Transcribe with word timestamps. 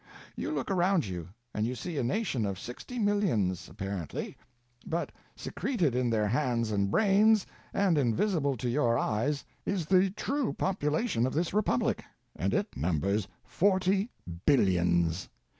You 0.35 0.51
look 0.51 0.71
around 0.71 1.05
you 1.05 1.29
and 1.53 1.67
you 1.67 1.75
see 1.75 1.99
a 1.99 2.03
nation 2.03 2.43
of 2.43 2.57
sixty 2.57 2.97
millions—apparently; 2.97 4.35
but 4.83 5.11
secreted 5.35 5.93
in 5.93 6.09
their 6.09 6.27
hands 6.27 6.71
and 6.71 6.89
brains, 6.89 7.45
and 7.71 7.99
invisible 7.99 8.57
to 8.57 8.67
your 8.67 8.97
eyes, 8.97 9.45
is 9.63 9.85
the 9.85 10.09
true 10.09 10.53
population 10.53 11.27
of 11.27 11.33
this 11.33 11.53
Republic, 11.53 12.03
and 12.35 12.51
it 12.51 12.75
numbers 12.75 13.27
forty 13.43 14.09
billions! 14.47 15.29